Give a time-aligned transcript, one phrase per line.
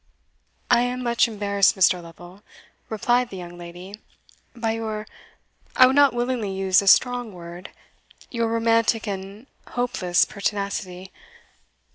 [0.71, 2.01] "I am much embarrassed, Mr.
[2.01, 2.41] Lovel,"
[2.89, 3.93] replied the young lady,
[4.55, 5.05] "by your
[5.75, 7.69] I would not willingly use a strong word
[8.31, 11.11] your romantic and hopeless pertinacity.